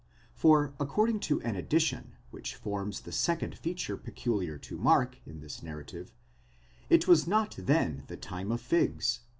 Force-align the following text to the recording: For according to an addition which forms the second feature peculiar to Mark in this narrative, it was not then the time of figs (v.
For 0.33 0.73
according 0.79 1.19
to 1.29 1.39
an 1.43 1.55
addition 1.55 2.13
which 2.31 2.55
forms 2.55 3.01
the 3.01 3.11
second 3.11 3.55
feature 3.55 3.97
peculiar 3.97 4.57
to 4.57 4.75
Mark 4.79 5.19
in 5.27 5.41
this 5.41 5.61
narrative, 5.61 6.11
it 6.89 7.07
was 7.07 7.27
not 7.27 7.53
then 7.55 8.05
the 8.07 8.17
time 8.17 8.51
of 8.51 8.61
figs 8.61 9.19
(v. 9.21 9.29